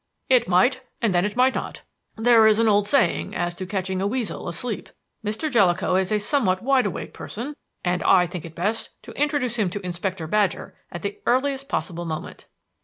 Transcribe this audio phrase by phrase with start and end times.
[0.29, 1.83] "It might; and then it might not.
[2.15, 4.89] There is an old saying as to catching a weasel asleep.
[5.23, 5.47] Mr.
[5.51, 9.69] Jellicoe is a somewhat wide awake person, and I think it best to introduce him
[9.69, 12.47] to Inspector Badger at the earliest possible moment."